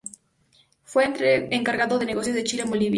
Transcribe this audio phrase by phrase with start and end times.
[0.83, 1.05] Fue
[1.51, 2.89] encargado de negocios de Chile en Bolivia.